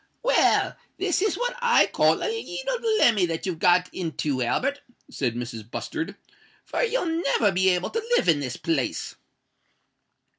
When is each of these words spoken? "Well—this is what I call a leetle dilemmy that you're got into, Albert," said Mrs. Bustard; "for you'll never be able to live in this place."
"Well—this 0.23 1.21
is 1.21 1.37
what 1.37 1.55
I 1.61 1.85
call 1.85 2.23
a 2.23 2.25
leetle 2.25 2.79
dilemmy 2.79 3.27
that 3.27 3.45
you're 3.45 3.53
got 3.53 3.87
into, 3.93 4.41
Albert," 4.41 4.81
said 5.11 5.35
Mrs. 5.35 5.69
Bustard; 5.69 6.15
"for 6.65 6.81
you'll 6.81 7.05
never 7.21 7.51
be 7.51 7.69
able 7.69 7.91
to 7.91 8.03
live 8.17 8.27
in 8.27 8.39
this 8.39 8.57
place." 8.57 9.13